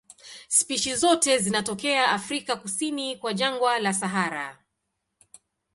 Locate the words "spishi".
0.47-0.95